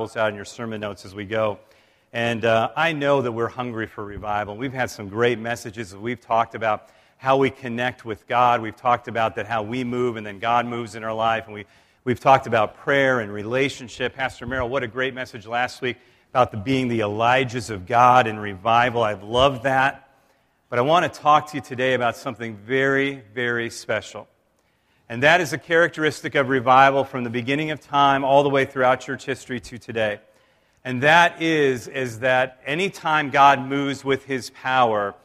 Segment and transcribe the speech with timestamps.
[0.00, 1.58] Out in your sermon notes as we go.
[2.10, 4.56] And uh, I know that we're hungry for revival.
[4.56, 5.94] We've had some great messages.
[5.94, 6.88] We've talked about
[7.18, 8.62] how we connect with God.
[8.62, 11.44] We've talked about that how we move and then God moves in our life.
[11.44, 11.66] And we,
[12.04, 14.14] we've talked about prayer and relationship.
[14.14, 15.98] Pastor Merrill, what a great message last week
[16.30, 19.02] about the, being the Elijahs of God and revival.
[19.02, 20.08] I've loved that.
[20.70, 24.29] But I want to talk to you today about something very, very special.
[25.10, 28.64] And that is a characteristic of revival from the beginning of time all the way
[28.64, 30.20] throughout church history to today.
[30.84, 35.16] And that is, is that anytime God moves with his power,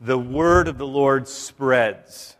[0.00, 2.36] the word of the Lord spreads.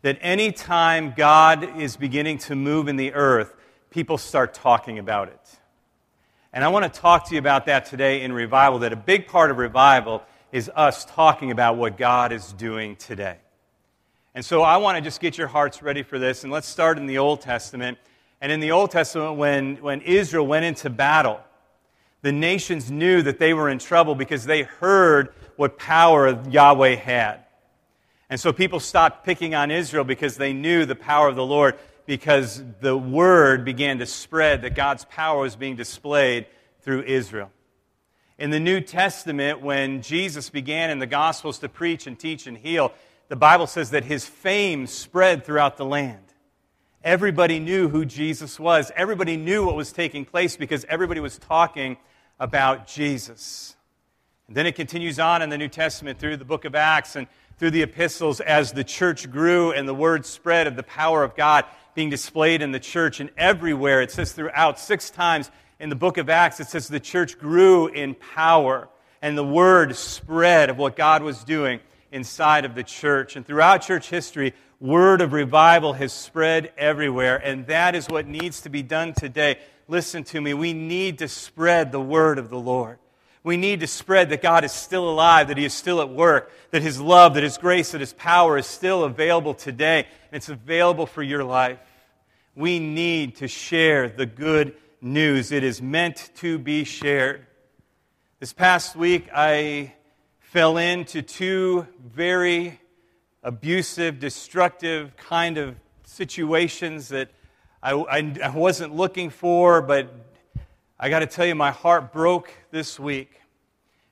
[0.00, 3.54] That anytime God is beginning to move in the earth,
[3.90, 5.58] people start talking about it.
[6.50, 9.26] And I want to talk to you about that today in revival, that a big
[9.26, 13.36] part of revival is us talking about what God is doing today.
[14.34, 16.42] And so I want to just get your hearts ready for this.
[16.42, 17.98] And let's start in the Old Testament.
[18.40, 21.40] And in the Old Testament, when, when Israel went into battle,
[22.22, 27.40] the nations knew that they were in trouble because they heard what power Yahweh had.
[28.30, 31.76] And so people stopped picking on Israel because they knew the power of the Lord,
[32.06, 36.46] because the word began to spread that God's power was being displayed
[36.80, 37.50] through Israel.
[38.38, 42.56] In the New Testament, when Jesus began in the Gospels to preach and teach and
[42.56, 42.92] heal,
[43.28, 46.18] the Bible says that his fame spread throughout the land.
[47.04, 48.92] Everybody knew who Jesus was.
[48.94, 51.96] Everybody knew what was taking place because everybody was talking
[52.38, 53.74] about Jesus.
[54.46, 57.26] And then it continues on in the New Testament through the book of Acts and
[57.58, 61.34] through the epistles as the church grew and the word spread of the power of
[61.34, 64.02] God being displayed in the church and everywhere.
[64.02, 65.50] It says throughout six times
[65.80, 68.88] in the book of Acts, it says the church grew in power
[69.20, 71.80] and the word spread of what God was doing
[72.12, 73.34] inside of the church.
[73.34, 78.60] And throughout church history, word of revival has spread everywhere, and that is what needs
[78.62, 79.58] to be done today.
[79.88, 80.54] Listen to me.
[80.54, 82.98] We need to spread the word of the Lord.
[83.44, 86.52] We need to spread that God is still alive, that He is still at work,
[86.70, 90.48] that His love, that His grace, that His power is still available today, and it's
[90.48, 91.78] available for your life.
[92.54, 95.50] We need to share the good news.
[95.50, 97.46] It is meant to be shared.
[98.38, 99.94] This past week, I
[100.52, 102.78] fell into two very
[103.42, 105.74] abusive, destructive kind of
[106.04, 107.30] situations that
[107.82, 110.14] I, I, I wasn't looking for, but
[111.00, 113.40] I got to tell you, my heart broke this week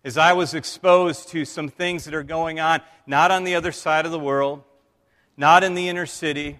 [0.02, 3.70] as I was exposed to some things that are going on, not on the other
[3.70, 4.62] side of the world,
[5.36, 6.58] not in the inner city,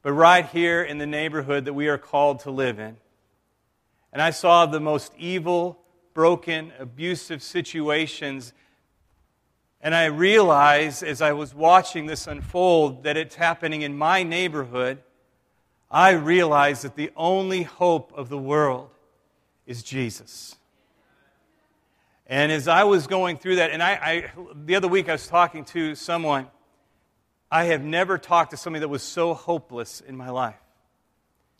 [0.00, 2.96] but right here in the neighborhood that we are called to live in.
[4.14, 5.78] And I saw the most evil,
[6.14, 8.54] broken, abusive situations
[9.80, 14.98] and I realized as I was watching this unfold that it's happening in my neighborhood.
[15.90, 18.90] I realized that the only hope of the world
[19.66, 20.56] is Jesus.
[22.26, 25.26] And as I was going through that, and I, I, the other week I was
[25.26, 26.48] talking to someone,
[27.50, 30.60] I have never talked to somebody that was so hopeless in my life.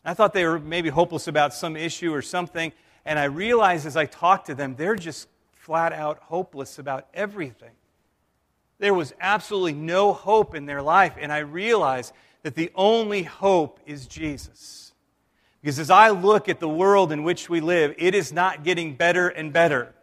[0.05, 2.71] I thought they were maybe hopeless about some issue or something,
[3.05, 7.71] and I realized as I talked to them, they're just flat out hopeless about everything.
[8.79, 11.15] There was absolutely no hope in their life.
[11.19, 12.13] And I realized
[12.43, 14.93] that the only hope is Jesus.
[15.61, 18.95] Because as I look at the world in which we live, it is not getting
[18.95, 19.93] better and better,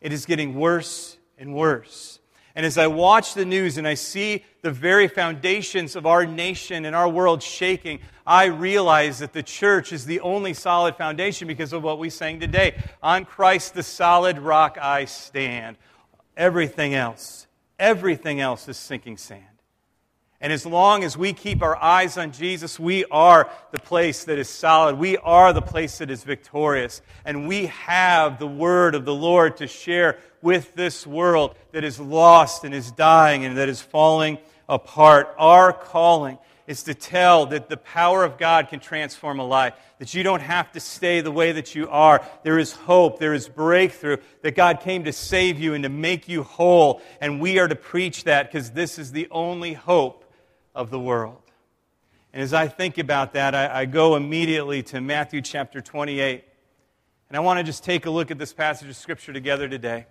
[0.00, 2.20] it is getting worse and worse.
[2.56, 6.84] And as I watch the news and I see the very foundations of our nation
[6.84, 11.72] and our world shaking, I realize that the church is the only solid foundation because
[11.72, 12.80] of what we sang today.
[13.02, 15.78] On Christ, the solid rock, I stand.
[16.36, 17.48] Everything else
[17.78, 19.44] Everything else is sinking sand.
[20.40, 24.38] And as long as we keep our eyes on Jesus, we are the place that
[24.38, 24.98] is solid.
[24.98, 27.00] We are the place that is victorious.
[27.24, 31.98] And we have the word of the Lord to share with this world that is
[31.98, 34.36] lost and is dying and that is falling
[34.68, 35.34] apart.
[35.38, 40.14] Our calling is to tell that the power of God can transform a life, that
[40.14, 42.24] you don't have to stay the way that you are.
[42.42, 46.28] There is hope, there is breakthrough, that God came to save you and to make
[46.28, 47.02] you whole.
[47.20, 50.24] And we are to preach that because this is the only hope
[50.74, 51.42] of the world.
[52.32, 56.44] And as I think about that, I, I go immediately to Matthew chapter 28.
[57.28, 60.06] And I want to just take a look at this passage of Scripture together today.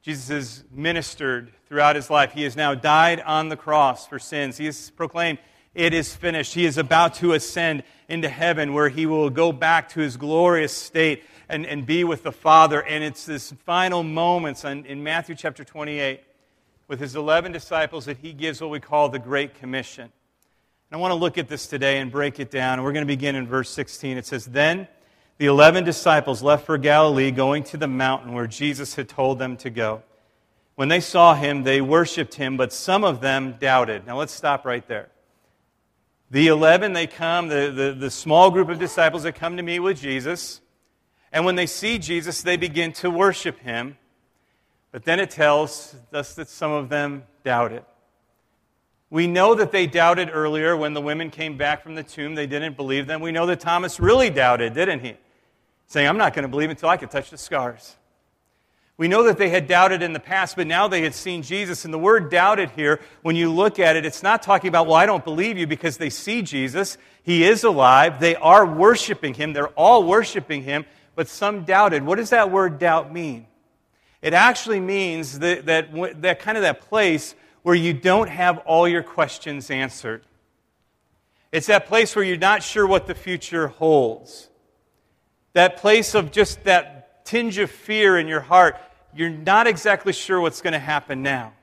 [0.00, 2.32] Jesus has ministered throughout his life.
[2.32, 4.56] He has now died on the cross for sins.
[4.56, 5.38] He has proclaimed
[5.76, 6.54] it is finished.
[6.54, 10.72] He is about to ascend into heaven where he will go back to his glorious
[10.72, 12.82] state and, and be with the Father.
[12.82, 16.22] And it's this final moments in, in Matthew chapter 28
[16.88, 20.04] with his 11 disciples that he gives what we call the Great Commission.
[20.04, 20.12] And
[20.92, 22.78] I want to look at this today and break it down.
[22.78, 24.16] And we're going to begin in verse 16.
[24.16, 24.88] It says, Then
[25.36, 29.58] the eleven disciples left for Galilee, going to the mountain where Jesus had told them
[29.58, 30.02] to go.
[30.76, 34.06] When they saw him, they worshiped him, but some of them doubted.
[34.06, 35.08] Now let's stop right there.
[36.30, 39.78] The 11, they come, the, the, the, small group of disciples that come to meet
[39.78, 40.60] with Jesus.
[41.32, 43.96] And when they see Jesus, they begin to worship him.
[44.90, 47.84] But then it tells us that some of them doubted.
[49.08, 52.34] We know that they doubted earlier when the women came back from the tomb.
[52.34, 53.20] They didn't believe them.
[53.20, 55.14] We know that Thomas really doubted, didn't he?
[55.86, 57.96] Saying, I'm not going to believe until I can touch the scars.
[58.98, 61.84] We know that they had doubted in the past, but now they had seen Jesus.
[61.84, 64.96] And the word doubted here, when you look at it, it's not talking about, well,
[64.96, 66.96] I don't believe you because they see Jesus.
[67.22, 68.20] He is alive.
[68.20, 69.52] They are worshiping him.
[69.52, 72.04] They're all worshiping him, but some doubted.
[72.04, 73.46] What does that word doubt mean?
[74.22, 78.88] It actually means that, that, that kind of that place where you don't have all
[78.88, 80.22] your questions answered.
[81.52, 84.48] It's that place where you're not sure what the future holds.
[85.52, 86.95] That place of just that
[87.26, 88.76] tinge of fear in your heart
[89.16, 91.54] you're not exactly sure what's going to happen now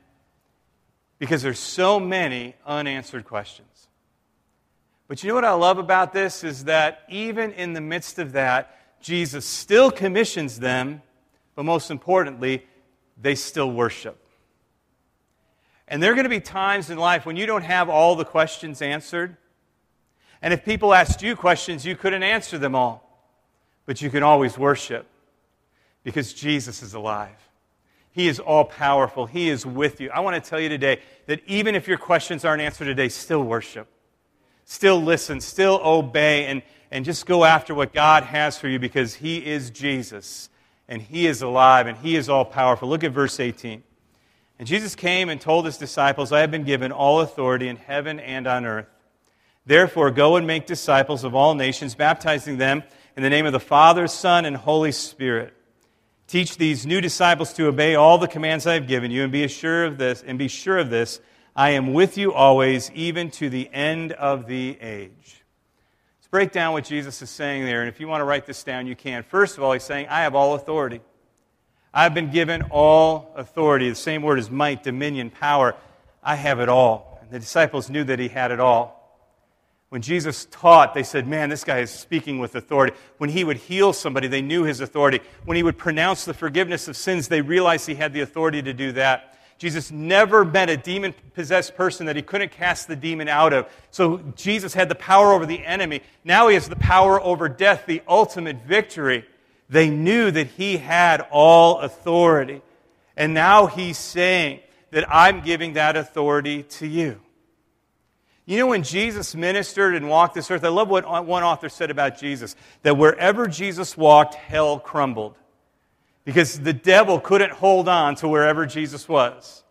[1.19, 3.87] because there's so many unanswered questions.
[5.07, 8.31] But you know what I love about this is that even in the midst of
[8.31, 11.01] that, Jesus still commissions them,
[11.55, 12.65] but most importantly,
[13.21, 14.17] they still worship.
[15.87, 18.25] And there are going to be times in life when you don't have all the
[18.25, 19.37] questions answered.
[20.41, 23.01] And if people asked you questions, you couldn't answer them all.
[23.85, 25.05] But you can always worship
[26.03, 27.37] because Jesus is alive.
[28.11, 29.25] He is all powerful.
[29.25, 30.11] He is with you.
[30.11, 33.43] I want to tell you today that even if your questions aren't answered today, still
[33.43, 33.87] worship.
[34.65, 35.41] Still listen.
[35.41, 36.45] Still obey.
[36.45, 36.61] And,
[36.91, 40.49] and just go after what God has for you because He is Jesus.
[40.87, 41.87] And He is alive.
[41.87, 42.87] And He is all powerful.
[42.87, 43.81] Look at verse 18.
[44.59, 48.19] And Jesus came and told His disciples, I have been given all authority in heaven
[48.19, 48.87] and on earth.
[49.65, 52.83] Therefore, go and make disciples of all nations, baptizing them
[53.17, 55.55] in the name of the Father, Son, and Holy Spirit
[56.33, 59.47] Teach these new disciples to obey all the commands I have given you, and be
[59.47, 61.19] sure of this, and be sure of this,
[61.55, 65.43] I am with you always, even to the end of the age.
[66.17, 68.63] Let's break down what Jesus is saying there, and if you want to write this
[68.63, 69.21] down, you can.
[69.21, 71.01] First of all, he's saying, I have all authority.
[71.93, 73.89] I've been given all authority.
[73.89, 75.75] The same word as might, dominion, power.
[76.23, 77.19] I have it all.
[77.21, 79.02] And the disciples knew that he had it all.
[79.93, 82.97] When Jesus taught, they said, Man, this guy is speaking with authority.
[83.19, 85.19] When he would heal somebody, they knew his authority.
[85.45, 88.73] When he would pronounce the forgiveness of sins, they realized he had the authority to
[88.73, 89.37] do that.
[89.59, 93.69] Jesus never met a demon possessed person that he couldn't cast the demon out of.
[93.91, 96.01] So Jesus had the power over the enemy.
[96.23, 99.25] Now he has the power over death, the ultimate victory.
[99.69, 102.63] They knew that he had all authority.
[103.15, 107.19] And now he's saying that I'm giving that authority to you.
[108.45, 111.89] You know, when Jesus ministered and walked this earth, I love what one author said
[111.89, 115.37] about Jesus that wherever Jesus walked, hell crumbled.
[116.25, 119.63] Because the devil couldn't hold on to wherever Jesus was.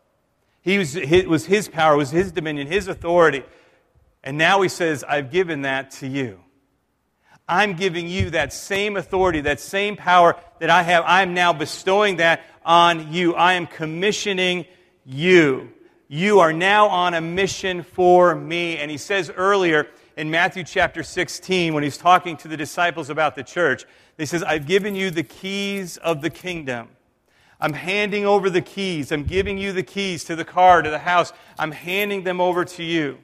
[0.63, 3.43] He was, it was his power, was his dominion, his authority.
[4.23, 6.41] And now he says, I've given that to you.
[7.49, 11.05] I'm giving you that same authority, that same power that I have.
[11.07, 13.35] I'm now bestowing that on you.
[13.35, 14.67] I am commissioning
[15.05, 15.73] you
[16.13, 18.77] you are now on a mission for me.
[18.77, 23.35] And he says earlier in Matthew chapter 16, when he's talking to the disciples about
[23.35, 23.87] the church,
[24.19, 26.91] he says, I've given you the keys of the kingdom.
[27.59, 29.11] I'm handing over the keys.
[29.11, 31.33] I'm giving you the keys to the car, to the house.
[31.59, 33.19] I'm handing them over to you.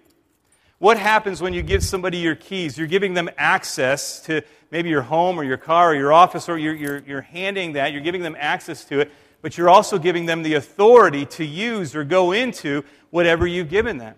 [0.78, 2.78] What happens when you give somebody your keys?
[2.78, 6.56] You're giving them access to maybe your home or your car or your office, or
[6.56, 7.92] you're, you're, you're handing that.
[7.92, 11.94] You're giving them access to it but you're also giving them the authority to use
[11.94, 14.16] or go into whatever you've given them.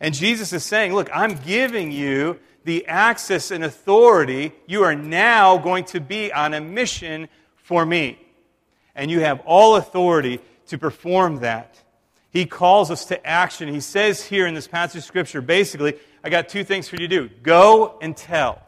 [0.00, 4.52] And Jesus is saying, Look, I'm giving you the access and authority.
[4.66, 8.18] You are now going to be on a mission for me.
[8.94, 11.80] And you have all authority to perform that.
[12.30, 13.68] He calls us to action.
[13.72, 17.06] He says here in this passage of Scripture, basically, I got two things for you
[17.06, 18.65] to do go and tell.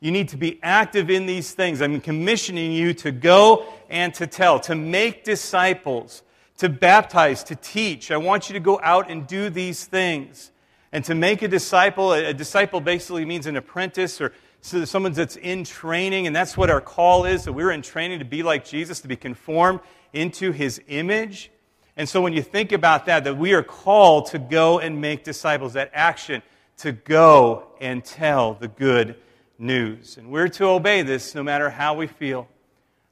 [0.00, 1.80] You need to be active in these things.
[1.80, 6.22] I'm commissioning you to go and to tell, to make disciples,
[6.58, 8.10] to baptize, to teach.
[8.10, 10.50] I want you to go out and do these things.
[10.92, 15.64] And to make a disciple, a disciple basically means an apprentice or someone that's in
[15.64, 19.00] training, and that's what our call is that we're in training to be like Jesus,
[19.00, 19.80] to be conformed
[20.12, 21.50] into his image.
[21.96, 25.24] And so when you think about that, that we are called to go and make
[25.24, 26.42] disciples, that action
[26.78, 29.16] to go and tell the good
[29.58, 30.16] news.
[30.16, 32.48] And we're to obey this no matter how we feel.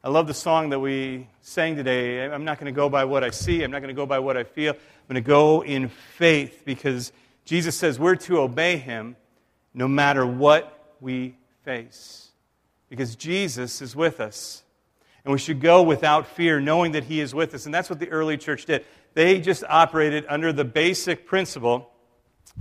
[0.03, 2.25] I love the song that we sang today.
[2.25, 4.19] I'm not going to go by what I see, I'm not going to go by
[4.19, 4.73] what I feel.
[4.73, 7.13] I'm going to go in faith because
[7.45, 9.17] Jesus says we're to obey him
[9.73, 12.31] no matter what we face.
[12.89, 14.63] because Jesus is with us.
[15.25, 17.65] And we should go without fear, knowing that He is with us.
[17.65, 18.85] And that's what the early church did.
[19.15, 21.91] They just operated under the basic principle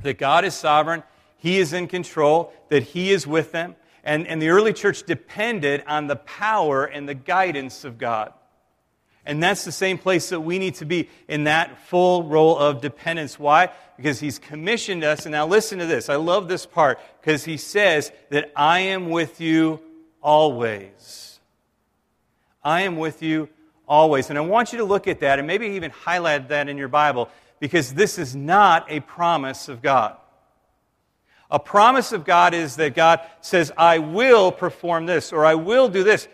[0.02, 1.04] that God is sovereign,
[1.44, 3.76] He is in control, that He is with them.
[4.02, 8.32] And, and the early church depended on the power and the guidance of God.
[9.26, 12.80] And that's the same place that we need to be in that full role of
[12.80, 13.38] dependence.
[13.38, 13.72] Why?
[13.98, 15.26] Because he's commissioned us.
[15.26, 16.08] And now listen to this.
[16.08, 19.82] I love this part because he says that I am with you
[20.22, 21.42] always.
[22.64, 23.50] I am with you
[23.86, 24.30] always.
[24.30, 26.88] And I want you to look at that and maybe even highlight that in your
[26.88, 27.28] Bible
[27.60, 30.16] because this is not a promise of God.
[31.52, 35.88] A promise of God is that God says, I will perform this or I will
[35.88, 36.28] do this.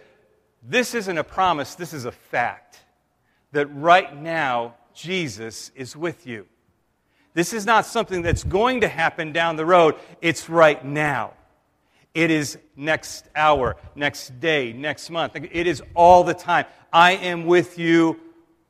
[0.63, 2.79] This isn't a promise, this is a fact
[3.51, 6.45] that right now Jesus is with you.
[7.33, 11.33] This is not something that's going to happen down the road, it's right now.
[12.13, 15.35] It is next hour, next day, next month.
[15.35, 16.65] It is all the time.
[16.91, 18.19] I am with you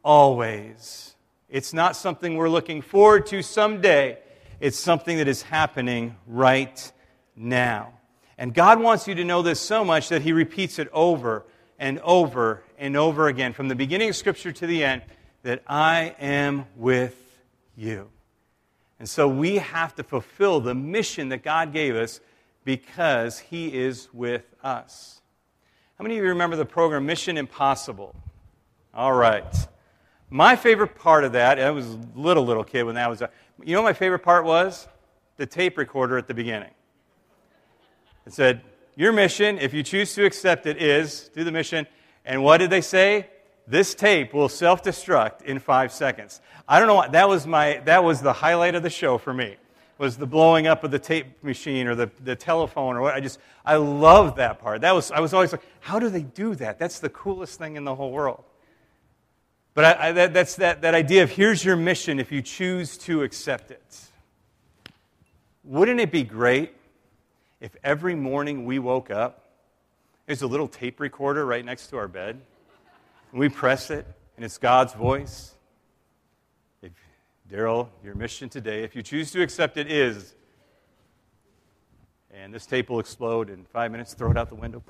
[0.03, 1.15] always.
[1.49, 4.19] It's not something we're looking forward to someday.
[4.59, 6.91] It's something that is happening right
[7.35, 7.93] now.
[8.37, 11.45] And God wants you to know this so much that He repeats it over
[11.77, 15.01] and over and over again, from the beginning of Scripture to the end,
[15.43, 17.15] that I am with
[17.75, 18.09] you.
[18.99, 22.19] And so we have to fulfill the mission that God gave us
[22.65, 25.21] because He is with us.
[25.97, 28.13] How many of you remember the program Mission Impossible?
[28.93, 29.55] All right.
[30.29, 33.21] My favorite part of that, I was a little, little kid when that was,
[33.63, 34.87] you know my favorite part was?
[35.37, 36.71] The tape recorder at the beginning.
[38.25, 38.61] It said,
[38.95, 41.87] Your mission, if you choose to accept it, is do the mission.
[42.25, 43.27] And what did they say?
[43.67, 46.41] This tape will self destruct in five seconds.
[46.67, 49.33] I don't know what, that was, my, that was the highlight of the show for
[49.33, 49.57] me
[49.99, 53.13] was the blowing up of the tape machine or the, the telephone or what.
[53.13, 54.81] I just, I loved that part.
[54.81, 56.79] That was, I was always like, how do they do that?
[56.79, 58.43] That's the coolest thing in the whole world.
[59.73, 62.97] But I, I, that, that's that, that idea of here's your mission if you choose
[62.99, 64.01] to accept it.
[65.63, 66.73] Wouldn't it be great
[67.61, 69.51] if every morning we woke up,
[70.25, 72.39] there's a little tape recorder right next to our bed,
[73.31, 75.53] and we press it, and it's God's voice?
[77.49, 80.35] Daryl, your mission today, if you choose to accept it, is.
[82.31, 84.83] And this tape will explode in five minutes, throw it out the window.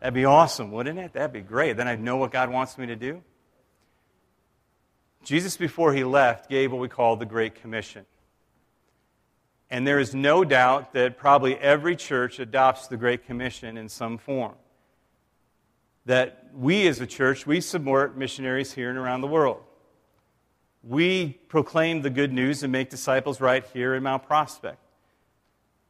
[0.00, 1.14] That'd be awesome, wouldn't it?
[1.14, 1.78] That'd be great.
[1.78, 3.22] Then I'd know what God wants me to do.
[5.24, 8.06] Jesus, before he left, gave what we call the Great Commission.
[9.70, 14.18] And there is no doubt that probably every church adopts the Great Commission in some
[14.18, 14.54] form.
[16.06, 19.62] That we as a church, we support missionaries here and around the world
[20.86, 24.78] we proclaim the good news and make disciples right here in Mount Prospect.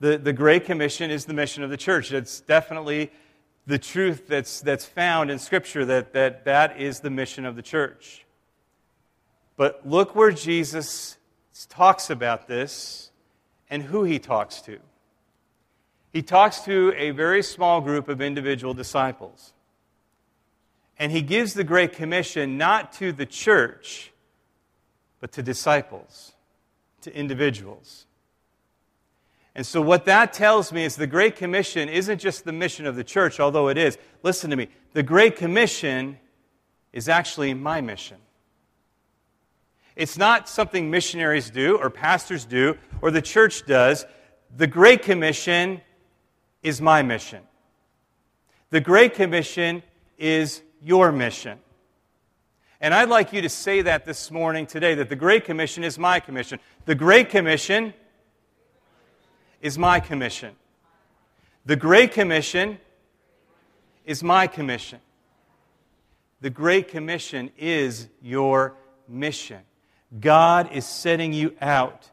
[0.00, 2.12] The, the Great Commission is the mission of the church.
[2.12, 3.10] It's definitely
[3.66, 7.62] the truth that's, that's found in Scripture that, that that is the mission of the
[7.62, 8.23] church.
[9.56, 11.16] But look where Jesus
[11.68, 13.10] talks about this
[13.70, 14.78] and who he talks to.
[16.12, 19.52] He talks to a very small group of individual disciples.
[20.98, 24.12] And he gives the Great Commission not to the church
[25.24, 26.34] but to disciples,
[27.00, 28.04] to individuals.
[29.54, 32.94] And so, what that tells me is the Great Commission isn't just the mission of
[32.94, 33.96] the church, although it is.
[34.22, 34.68] Listen to me.
[34.92, 36.18] The Great Commission
[36.92, 38.18] is actually my mission.
[39.96, 44.04] It's not something missionaries do, or pastors do, or the church does.
[44.56, 45.80] The Great Commission
[46.62, 47.42] is my mission.
[48.70, 49.82] The Great Commission
[50.18, 51.58] is your mission.
[52.80, 55.98] And I'd like you to say that this morning, today, that the Great Commission is
[55.98, 56.58] my commission.
[56.86, 57.94] The Great Commission
[59.62, 60.54] is my commission.
[61.66, 62.78] The Great Commission
[64.04, 65.00] is my commission.
[66.40, 68.74] The Great Commission is your
[69.08, 69.60] mission.
[70.20, 72.10] God is setting you out.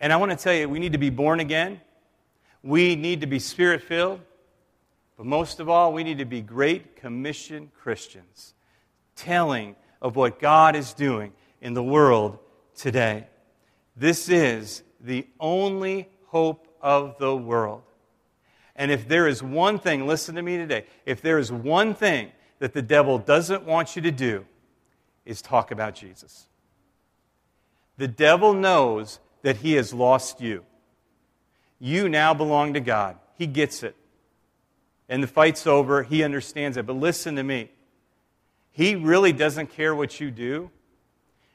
[0.00, 1.80] And I want to tell you, we need to be born again.
[2.62, 4.20] We need to be spirit filled.
[5.16, 8.54] But most of all, we need to be Great Commission Christians,
[9.16, 12.38] telling of what God is doing in the world
[12.74, 13.26] today.
[13.96, 17.82] This is the only hope of the world.
[18.76, 22.30] And if there is one thing, listen to me today, if there is one thing
[22.60, 24.46] that the devil doesn't want you to do,
[25.26, 26.48] is talk about Jesus.
[28.00, 30.64] The devil knows that he has lost you.
[31.78, 33.18] You now belong to God.
[33.36, 33.94] He gets it.
[35.10, 36.02] And the fight's over.
[36.02, 36.86] He understands it.
[36.86, 37.70] But listen to me.
[38.72, 40.70] He really doesn't care what you do,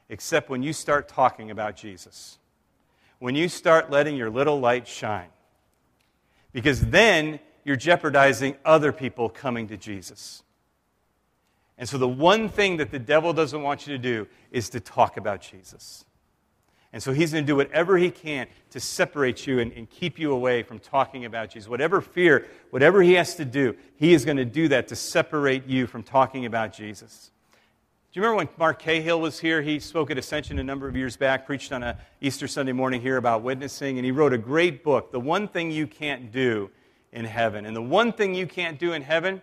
[0.08, 2.38] except when you start talking about Jesus.
[3.18, 5.30] When you start letting your little light shine.
[6.52, 10.44] Because then you're jeopardizing other people coming to Jesus.
[11.76, 14.78] And so, the one thing that the devil doesn't want you to do is to
[14.78, 16.04] talk about Jesus.
[16.96, 20.18] And so, he's going to do whatever he can to separate you and, and, keep
[20.18, 21.68] you away from talking about Jesus.
[21.68, 25.66] Whatever fear, whatever he has to do, he is going to do that to separate
[25.66, 27.32] you from talking about Jesus.
[27.52, 29.60] Do you remember when Mark Cahill was here?
[29.60, 33.02] He spoke at Ascension a number of years back, preached on a Easter Sunday morning
[33.02, 36.70] here about witnessing, and he wrote a great book, The One Thing You Can't Do
[37.12, 37.66] in Heaven.
[37.66, 39.42] And the one thing you can't do in heaven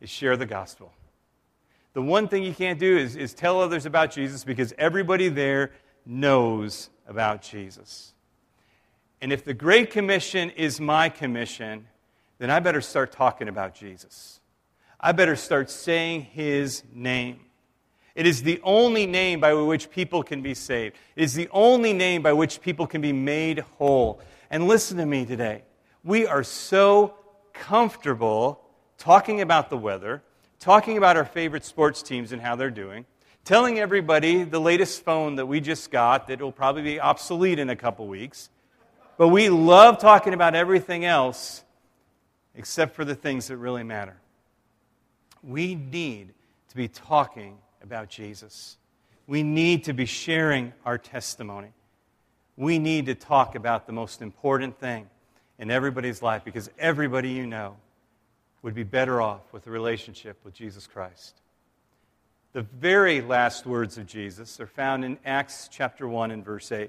[0.00, 0.90] is share the gospel.
[1.92, 5.70] The one thing you can't do is, is tell others about Jesus because everybody there
[6.06, 8.12] knows about Jesus.
[9.20, 11.86] And if the Great Commission is my commission,
[12.38, 14.40] then I better start talking about Jesus.
[15.00, 17.40] I better start saying his name.
[18.14, 20.96] It is the only name by which people can be saved.
[21.16, 24.20] It is the only name by which people can be made whole.
[24.50, 25.62] And listen to me today.
[26.04, 27.14] We are so
[27.52, 28.60] comfortable
[28.98, 30.22] talking about the weather
[30.64, 33.04] talking about our favorite sports teams and how they're doing,
[33.44, 37.68] telling everybody the latest phone that we just got that will probably be obsolete in
[37.68, 38.48] a couple weeks.
[39.18, 41.62] But we love talking about everything else
[42.54, 44.16] except for the things that really matter.
[45.42, 46.32] We need
[46.70, 48.78] to be talking about Jesus.
[49.26, 51.72] We need to be sharing our testimony.
[52.56, 55.08] We need to talk about the most important thing
[55.58, 57.76] in everybody's life because everybody you know
[58.62, 61.40] would be better off with a relationship with Jesus Christ.
[62.54, 66.88] The very last words of Jesus are found in Acts chapter 1 and verse 8.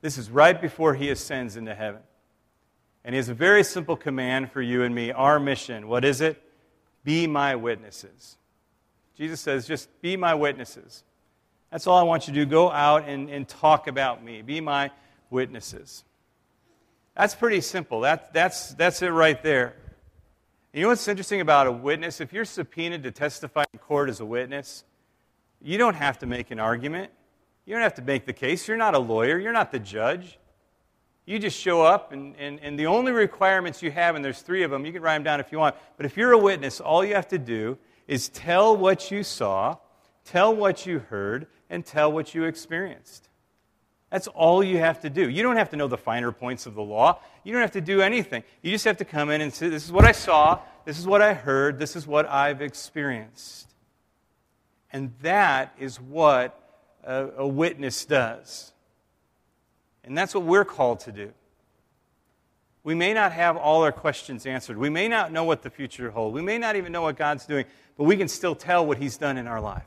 [0.00, 2.00] This is right before he ascends into heaven.
[3.04, 5.12] And he has a very simple command for you and me.
[5.12, 6.42] Our mission, what is it?
[7.04, 8.38] Be my witnesses.
[9.16, 11.04] Jesus says, just be my witnesses.
[11.70, 12.46] That's all I want you to do.
[12.46, 14.42] Go out and, and talk about me.
[14.42, 14.90] Be my
[15.30, 16.02] witnesses.
[17.16, 18.00] That's pretty simple.
[18.00, 19.76] That, that's, that's it right there.
[20.72, 22.20] You know what's interesting about a witness?
[22.20, 24.84] If you're subpoenaed to testify in court as a witness,
[25.60, 27.10] you don't have to make an argument.
[27.64, 28.66] You don't have to make the case.
[28.66, 29.38] You're not a lawyer.
[29.38, 30.38] You're not the judge.
[31.26, 34.62] You just show up, and, and, and the only requirements you have, and there's three
[34.62, 35.76] of them, you can write them down if you want.
[35.98, 39.76] But if you're a witness, all you have to do is tell what you saw,
[40.24, 43.28] tell what you heard, and tell what you experienced.
[44.10, 45.28] That's all you have to do.
[45.28, 47.20] You don't have to know the finer points of the law.
[47.44, 48.42] You don't have to do anything.
[48.62, 51.06] You just have to come in and say, This is what I saw, this is
[51.06, 53.67] what I heard, this is what I've experienced.
[54.92, 56.58] And that is what
[57.04, 58.72] a, a witness does.
[60.04, 61.32] And that's what we're called to do.
[62.84, 64.78] We may not have all our questions answered.
[64.78, 66.34] We may not know what the future holds.
[66.34, 67.66] We may not even know what God's doing,
[67.98, 69.84] but we can still tell what He's done in our life.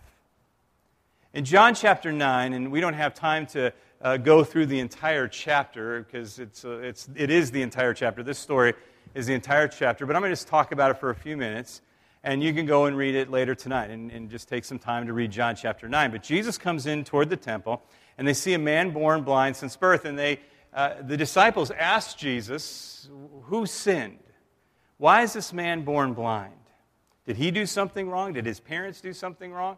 [1.33, 5.27] In John chapter 9, and we don't have time to uh, go through the entire
[5.27, 8.21] chapter because it's, uh, it's, it is the entire chapter.
[8.21, 8.73] This story
[9.15, 11.37] is the entire chapter, but I'm going to just talk about it for a few
[11.37, 11.81] minutes,
[12.23, 15.07] and you can go and read it later tonight and, and just take some time
[15.07, 16.11] to read John chapter 9.
[16.11, 17.81] But Jesus comes in toward the temple,
[18.17, 20.39] and they see a man born blind since birth, and they,
[20.73, 23.09] uh, the disciples ask Jesus,
[23.43, 24.19] Who sinned?
[24.97, 26.53] Why is this man born blind?
[27.25, 28.33] Did he do something wrong?
[28.33, 29.77] Did his parents do something wrong?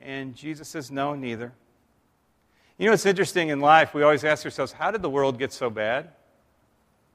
[0.00, 1.52] And Jesus says, No, neither.
[2.80, 5.52] You know, it's interesting in life, we always ask ourselves, how did the world get
[5.52, 6.12] so bad?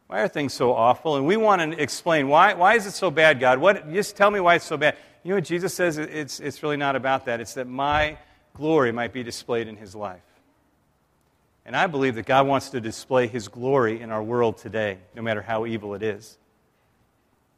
[0.08, 1.16] Why are things so awful?
[1.16, 3.60] And we want to explain why, why is it so bad, God?
[3.60, 4.96] What, just tell me why it's so bad.
[5.24, 5.98] You know what Jesus says?
[5.98, 7.42] It's, it's really not about that.
[7.42, 8.18] It's that my
[8.54, 10.22] glory might be displayed in his life.
[11.66, 15.24] And I believe that God wants to display his glory in our world today, no
[15.24, 16.38] matter how evil it is.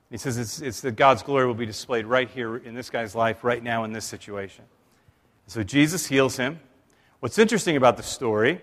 [0.09, 3.13] He says it's, it's that God's glory will be displayed right here in this guy's
[3.13, 4.63] life, right now in this situation.
[5.47, 6.61] So Jesus heals him.
[7.19, 8.61] What's interesting about the story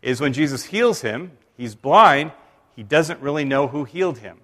[0.00, 2.32] is when Jesus heals him, he's blind,
[2.78, 4.38] he doesn't really know who healed him.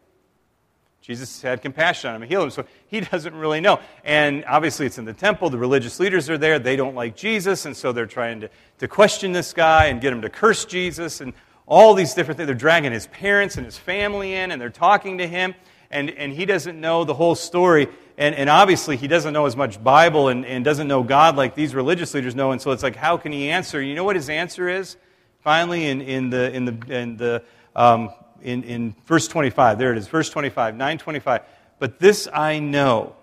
[1.01, 3.79] Jesus had compassion on him and healed him, so he doesn't really know.
[4.03, 5.51] And obviously, it's in the temple.
[5.51, 6.59] The religious leaders are there.
[6.59, 10.12] They don't like Jesus, and so they're trying to, to question this guy and get
[10.12, 11.33] him to curse Jesus and
[11.64, 12.49] all these different things.
[12.49, 15.55] They're dragging his parents and his family in, and they're talking to him,
[15.92, 19.57] and, and he doesn't know the whole story and, and obviously he doesn't know as
[19.57, 22.53] much Bible and, and doesn't know God like these religious leaders know.
[22.53, 23.83] And so it's like, how can he answer?
[23.83, 24.97] You know what his answer is?
[25.40, 27.42] Finally, in, in the, in the, in the
[27.75, 28.11] um,
[28.44, 31.42] in, in verse 25, there it is, verse 25, 925.
[31.78, 33.16] But this I know,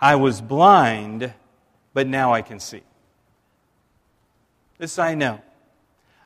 [0.00, 1.32] I was blind,
[1.92, 2.82] but now I can see.
[4.78, 5.40] This I know.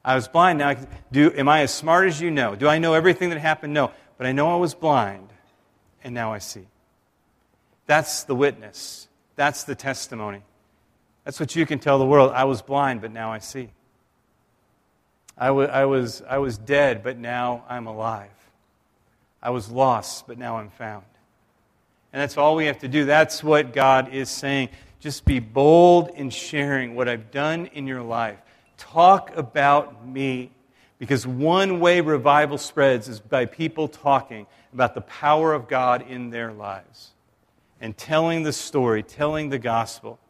[0.05, 2.55] I was blind, now I can, do, am I as smart as you know?
[2.55, 3.72] Do I know everything that happened?
[3.72, 3.92] No.
[4.18, 5.29] But I know I was blind,
[6.05, 6.66] and now I see.
[7.87, 9.09] That's the witness.
[9.37, 10.42] That's the testimony.
[11.25, 12.33] That's what you can tell the world.
[12.33, 13.70] I was blind, but now I see.
[15.42, 18.31] I, w- I, was, I was dead, but now I'm alive.
[19.42, 21.05] I was lost, but now I'm found.
[22.12, 23.05] And that's all we have to do.
[23.07, 24.68] That's what God is saying.
[25.00, 28.38] Just be bold in sharing what I've done in your life.
[28.76, 30.52] Talk about me.
[31.00, 36.31] Because one way revival spreads is by people talking about the power of God in
[36.31, 37.11] their lives
[37.81, 40.20] and telling the story, telling the gospel.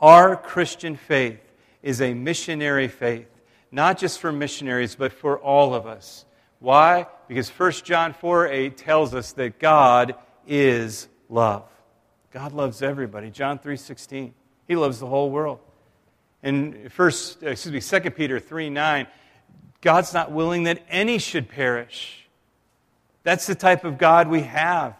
[0.00, 1.40] Our Christian faith
[1.82, 3.28] is a missionary faith,
[3.70, 6.24] not just for missionaries, but for all of us.
[6.58, 7.06] Why?
[7.28, 10.14] Because 1 John 4 8 tells us that God
[10.46, 11.64] is love.
[12.32, 13.30] God loves everybody.
[13.30, 14.34] John 3 16.
[14.68, 15.60] He loves the whole world.
[16.42, 19.06] And first, excuse me, 2 Peter 3 9,
[19.80, 22.26] God's not willing that any should perish.
[23.22, 24.94] That's the type of God we have.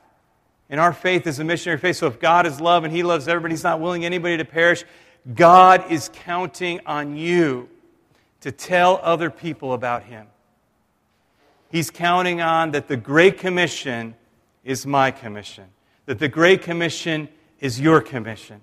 [0.68, 1.96] And our faith is a missionary faith.
[1.96, 4.84] So if God is love and He loves everybody, He's not willing anybody to perish.
[5.32, 7.68] God is counting on you
[8.46, 10.28] to tell other people about Him.
[11.68, 14.14] He's counting on that the Great Commission
[14.62, 15.64] is my commission,
[16.04, 17.28] that the Great Commission
[17.58, 18.60] is your commission.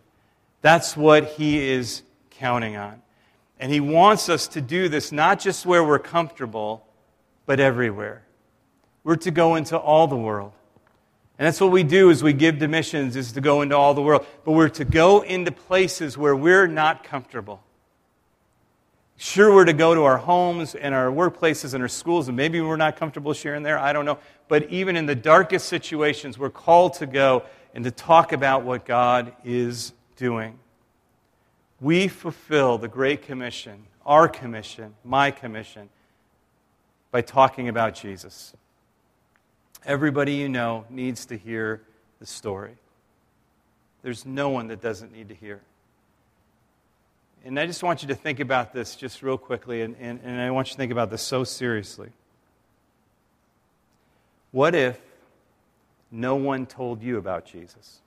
[0.62, 3.02] That's what He is counting on.
[3.60, 6.88] And He wants us to do this not just where we're comfortable,
[7.46, 8.24] but everywhere.
[9.04, 10.54] We're to go into all the world.
[11.38, 13.94] And that's what we do as we give to missions, is to go into all
[13.94, 14.26] the world.
[14.46, 17.62] But we're to go into places where we're not comfortable.
[19.18, 22.60] Sure, we're to go to our homes and our workplaces and our schools, and maybe
[22.62, 23.78] we're not comfortable sharing there.
[23.78, 24.18] I don't know.
[24.48, 28.86] But even in the darkest situations, we're called to go and to talk about what
[28.86, 30.60] God is doing.
[31.80, 35.90] We fulfill the Great Commission, our commission, my commission,
[37.12, 38.54] by talking about Jesus.
[39.86, 41.82] Everybody you know needs to hear
[42.20, 42.76] the story.
[44.02, 45.62] There's no one that doesn't need to hear.
[47.46, 50.40] And I just want you to think about this just real quickly, and, and, and
[50.40, 52.10] I want you to think about this so seriously.
[54.52, 55.00] What if
[56.10, 58.00] no one told you about Jesus?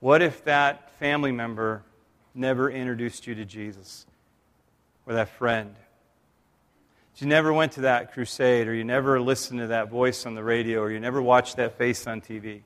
[0.00, 1.82] What if that family member
[2.34, 4.06] never introduced you to Jesus?
[5.06, 5.74] Or that friend?
[7.18, 10.44] You never went to that crusade, or you never listened to that voice on the
[10.44, 12.60] radio, or you never watched that face on TV?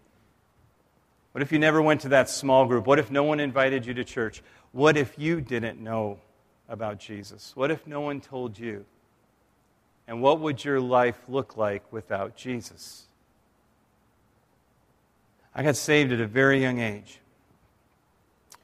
[1.32, 2.86] What if you never went to that small group?
[2.86, 4.42] What if no one invited you to church?
[4.72, 6.18] What if you didn't know
[6.68, 7.52] about Jesus?
[7.54, 8.84] What if no one told you?
[10.08, 13.06] And what would your life look like without Jesus?
[15.54, 17.20] I got saved at a very young age.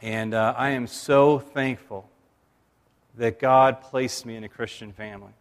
[0.02, 2.08] And uh, I am so thankful
[3.16, 5.32] that God placed me in a Christian family.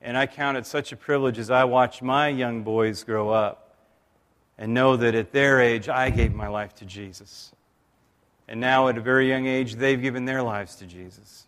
[0.00, 3.67] And I count it such a privilege as I watch my young boys grow up
[4.58, 7.52] and know that at their age, I gave my life to Jesus.
[8.48, 11.46] And now, at a very young age, they've given their lives to Jesus.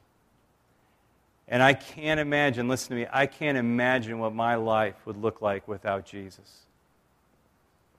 [1.49, 5.43] And I can't imagine, listen to me, I can't imagine what my life would look
[5.43, 6.61] like without Jesus.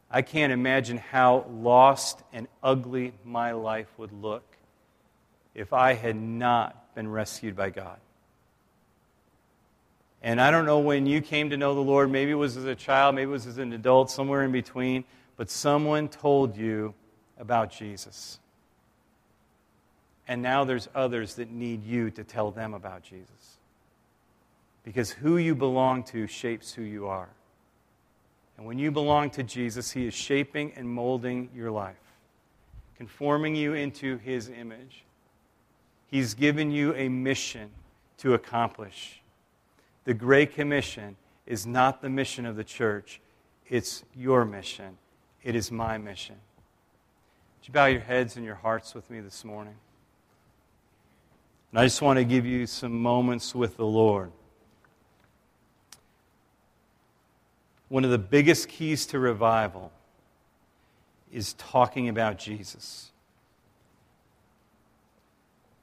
[0.10, 4.44] I can't imagine how lost and ugly my life would look
[5.54, 7.98] if I had not been rescued by God.
[10.24, 12.12] And I don't know when you came to know the Lord.
[12.12, 15.04] Maybe it was as a child, maybe it was as an adult, somewhere in between.
[15.36, 16.94] But someone told you
[17.40, 18.40] about Jesus.
[20.28, 23.58] And now there's others that need you to tell them about Jesus.
[24.84, 27.30] Because who you belong to shapes who you are.
[28.58, 31.96] And when you belong to Jesus, He is shaping and molding your life,
[32.96, 35.04] conforming you into His image.
[36.08, 37.72] He's given you a mission
[38.18, 39.21] to accomplish.
[40.06, 43.22] The Great Commission is not the mission of the church,
[43.68, 44.98] it's your mission.
[45.44, 46.36] It is my mission.
[46.36, 49.76] Would you bow your heads and your hearts with me this morning?
[51.72, 54.32] And I just want to give you some moments with the Lord.
[57.88, 59.92] One of the biggest keys to revival
[61.32, 63.12] is talking about Jesus.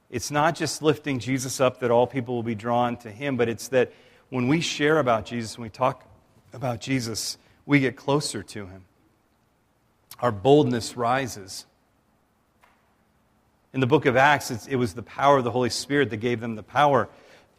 [0.09, 3.47] It's not just lifting Jesus up that all people will be drawn to him, but
[3.47, 3.91] it's that
[4.29, 6.05] when we share about Jesus, when we talk
[6.53, 8.83] about Jesus, we get closer to him.
[10.19, 11.65] Our boldness rises.
[13.73, 16.39] In the book of Acts, it was the power of the Holy Spirit that gave
[16.39, 17.07] them the power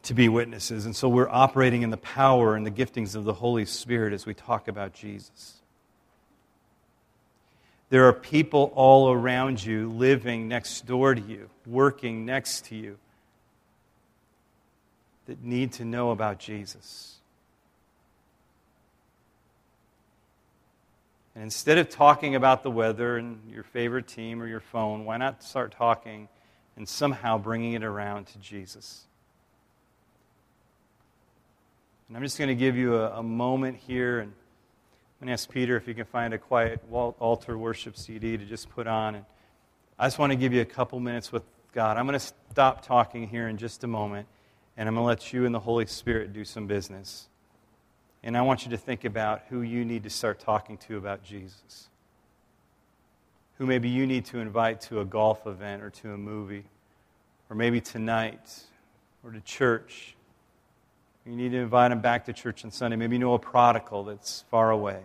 [0.02, 0.86] to be witnesses.
[0.86, 4.26] And so we're operating in the power and the giftings of the Holy Spirit as
[4.26, 5.56] we talk about Jesus.
[7.90, 12.98] There are people all around you living next door to you, working next to you
[15.30, 17.18] that need to know about Jesus.
[21.36, 25.18] And instead of talking about the weather and your favorite team or your phone, why
[25.18, 26.28] not start talking
[26.76, 29.04] and somehow bringing it around to Jesus?
[32.08, 35.34] And I'm just going to give you a, a moment here and I'm going to
[35.34, 39.14] ask Peter if he can find a quiet altar worship CD to just put on.
[39.14, 39.24] And
[39.96, 41.98] I just want to give you a couple minutes with God.
[41.98, 44.26] I'm going to stop talking here in just a moment,
[44.80, 47.28] and I'm going to let you and the Holy Spirit do some business.
[48.22, 51.22] And I want you to think about who you need to start talking to about
[51.22, 51.90] Jesus.
[53.58, 56.64] Who maybe you need to invite to a golf event or to a movie,
[57.50, 58.58] or maybe tonight,
[59.22, 60.16] or to church.
[61.26, 62.96] You need to invite them back to church on Sunday.
[62.96, 65.00] Maybe you know a prodigal that's far away.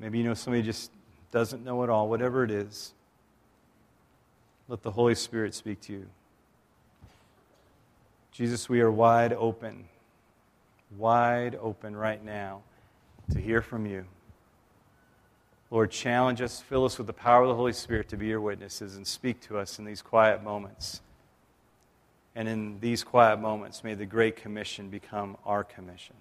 [0.00, 0.90] Maybe you know somebody just
[1.30, 2.94] doesn't know it all, whatever it is.
[4.66, 6.08] Let the Holy Spirit speak to you.
[8.38, 9.86] Jesus, we are wide open,
[10.96, 12.62] wide open right now
[13.32, 14.04] to hear from you.
[15.72, 18.40] Lord, challenge us, fill us with the power of the Holy Spirit to be your
[18.40, 21.00] witnesses and speak to us in these quiet moments.
[22.36, 26.14] And in these quiet moments, may the Great Commission become our commission.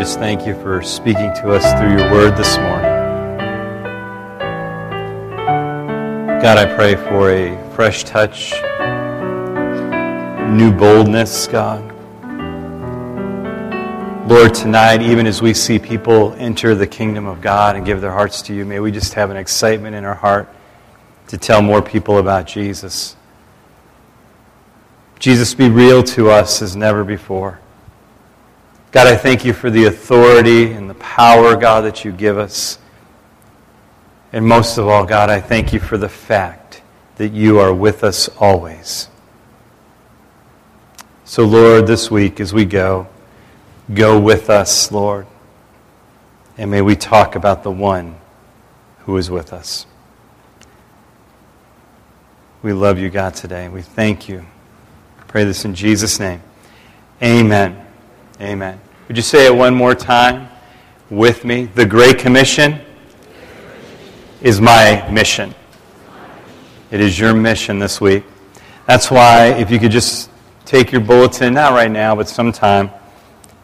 [0.00, 2.88] Just thank you for speaking to us through your word this morning.
[6.40, 8.52] God, I pray for a fresh touch,
[10.56, 11.84] new boldness, God.
[14.26, 18.12] Lord, tonight, even as we see people enter the kingdom of God and give their
[18.12, 20.48] hearts to you, may we just have an excitement in our heart
[21.28, 23.16] to tell more people about Jesus.
[25.18, 27.60] Jesus, be real to us as never before.
[28.92, 32.78] God, I thank you for the authority and the power, God, that you give us.
[34.32, 36.82] And most of all, God, I thank you for the fact
[37.16, 39.08] that you are with us always.
[41.24, 43.06] So, Lord, this week as we go,
[43.94, 45.26] go with us, Lord.
[46.58, 48.16] And may we talk about the one
[49.00, 49.86] who is with us.
[52.62, 53.68] We love you, God, today.
[53.68, 54.44] We thank you.
[55.28, 56.42] pray this in Jesus' name.
[57.22, 57.89] Amen.
[58.40, 58.80] Amen.
[59.06, 60.48] Would you say it one more time
[61.10, 61.66] with me?
[61.66, 62.80] The Great Commission
[64.40, 65.54] is my mission.
[66.90, 68.24] It is your mission this week.
[68.86, 70.30] That's why, if you could just
[70.64, 72.88] take your bulletin, not right now, but sometime,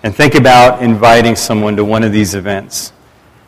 [0.03, 2.93] and think about inviting someone to one of these events.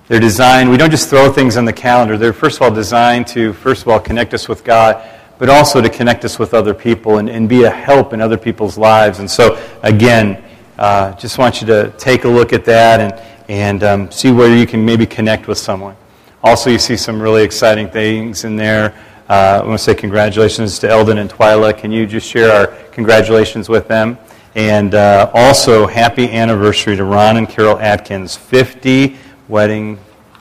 [0.06, 2.16] They're designed, we don't just throw things on the calendar.
[2.16, 5.06] They're, first of all, designed to, first of all, connect us with God,
[5.38, 8.38] but also to connect us with other people and, and be a help in other
[8.38, 9.18] people's lives.
[9.18, 10.42] And so, again,
[10.78, 14.54] uh, just want you to take a look at that and, and um, see where
[14.54, 15.96] you can maybe connect with someone.
[16.42, 18.94] Also, you see some really exciting things in there.
[19.28, 21.76] Uh, I want to say congratulations to Eldon and Twyla.
[21.76, 24.16] Can you just share our congratulations with them?
[24.54, 29.16] And uh, also, happy anniversary to Ron and Carol Atkins, 50
[29.48, 29.98] wedding,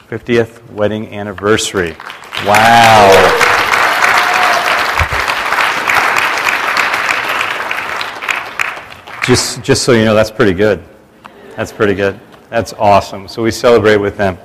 [0.08, 1.96] 50th wedding anniversary.
[2.46, 3.57] Wow.
[9.28, 10.82] Just, just so you know, that's pretty good.
[11.58, 12.18] That's pretty good.
[12.50, 13.28] That's awesome.
[13.28, 14.38] So we celebrate with them.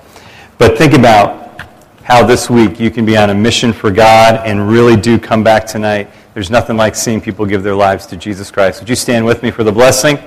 [0.59, 1.61] But think about
[2.03, 5.45] how this week you can be on a mission for God and really do come
[5.45, 6.11] back tonight.
[6.35, 8.81] There's nothing like seeing people give their lives to Jesus Christ.
[8.81, 10.19] Would you stand with me for the blessing?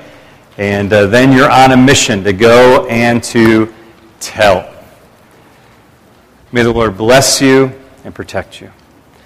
[0.57, 3.73] And uh, then you're on a mission to go and to
[4.21, 4.73] tell.
[6.53, 7.73] May the Lord bless you
[8.05, 8.71] and protect you.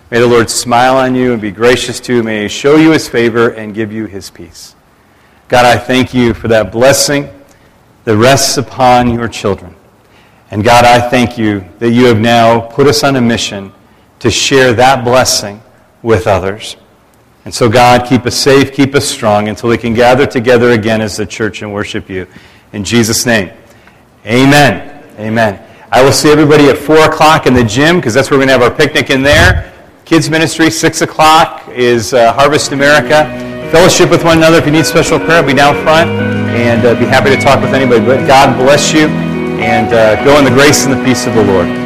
[0.09, 2.23] May the Lord smile on you and be gracious to you.
[2.23, 4.73] May He show you His favor and give you His peace.
[5.49, 7.27] God, I thank you for that blessing
[8.03, 9.73] that rests upon your children.
[10.51, 13.73] And God, I thank you that you have now put us on a mission
[14.19, 15.59] to share that blessing
[16.03, 16.77] with others.
[17.45, 21.01] And so, God, keep us safe, keep us strong until we can gather together again
[21.01, 22.27] as the church and worship you.
[22.71, 23.51] In Jesus' name,
[24.27, 25.03] amen.
[25.17, 25.65] Amen.
[25.91, 28.59] I will see everybody at 4 o'clock in the gym because that's where we're going
[28.59, 29.73] to have our picnic in there.
[30.05, 33.58] Kids Ministry, 6 o'clock is uh, Harvest America.
[33.71, 34.57] Fellowship with one another.
[34.57, 36.09] If you need special prayer, be down front
[36.57, 38.03] and uh, be happy to talk with anybody.
[38.03, 39.07] But God bless you
[39.61, 41.78] and uh, go in the grace and the peace of the Lord.